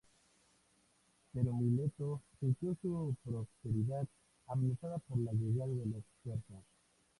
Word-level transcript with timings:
Pero 1.31 1.53
Mileto 1.53 2.23
sintió 2.39 2.75
su 2.81 3.15
prosperidad 3.23 4.07
amenazada 4.47 4.97
por 4.97 5.19
la 5.19 5.31
llegada 5.31 5.71
de 5.75 5.85
los 5.85 6.03
persas. 6.23 6.63